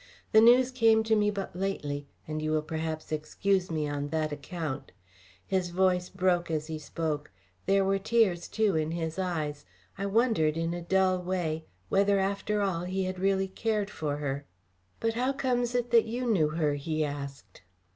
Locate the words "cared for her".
13.47-14.47